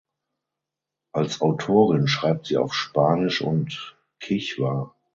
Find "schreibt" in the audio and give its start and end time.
2.07-2.47